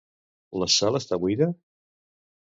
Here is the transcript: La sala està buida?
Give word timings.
La 0.61 0.67
sala 0.75 1.01
està 1.03 1.19
buida? 1.25 1.49